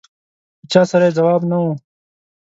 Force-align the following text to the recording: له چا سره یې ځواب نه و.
له 0.61 0.65
چا 0.71 0.81
سره 0.91 1.03
یې 1.07 1.15
ځواب 1.17 1.41
نه 1.49 1.57
و. 1.63 1.65